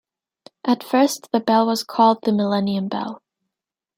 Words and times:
At 0.65 0.83
first 0.83 1.29
the 1.31 1.39
bell 1.39 1.67
was 1.67 1.83
called 1.83 2.23
The 2.23 2.31
Millennium 2.31 2.87
Bell. 2.87 3.21